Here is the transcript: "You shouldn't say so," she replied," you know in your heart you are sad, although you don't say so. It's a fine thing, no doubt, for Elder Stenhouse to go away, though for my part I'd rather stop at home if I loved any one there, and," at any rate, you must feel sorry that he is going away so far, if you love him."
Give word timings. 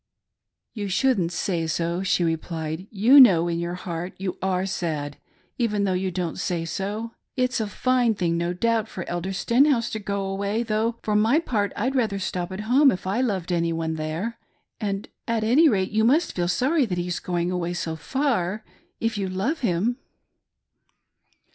"You 0.73 0.87
shouldn't 0.89 1.31
say 1.31 1.67
so," 1.67 2.01
she 2.01 2.23
replied," 2.23 2.87
you 3.05 3.19
know 3.19 3.47
in 3.47 3.59
your 3.59 3.75
heart 3.75 4.15
you 4.17 4.35
are 4.41 4.65
sad, 4.65 5.17
although 5.59 5.93
you 5.93 6.09
don't 6.09 6.39
say 6.39 6.65
so. 6.65 7.11
It's 7.37 7.59
a 7.59 7.67
fine 7.67 8.15
thing, 8.15 8.35
no 8.35 8.51
doubt, 8.51 8.87
for 8.87 9.07
Elder 9.07 9.31
Stenhouse 9.31 9.91
to 9.91 9.99
go 9.99 10.25
away, 10.25 10.63
though 10.63 10.95
for 11.03 11.15
my 11.15 11.37
part 11.37 11.71
I'd 11.75 11.93
rather 11.95 12.17
stop 12.17 12.51
at 12.51 12.61
home 12.61 12.91
if 12.91 13.05
I 13.05 13.21
loved 13.21 13.51
any 13.51 13.71
one 13.73 13.93
there, 13.93 14.39
and," 14.79 15.07
at 15.27 15.43
any 15.43 15.69
rate, 15.69 15.91
you 15.91 16.03
must 16.03 16.33
feel 16.33 16.47
sorry 16.47 16.87
that 16.87 16.97
he 16.97 17.07
is 17.07 17.19
going 17.19 17.51
away 17.51 17.73
so 17.75 17.95
far, 17.95 18.65
if 18.99 19.19
you 19.19 19.29
love 19.29 19.59
him." 19.59 19.97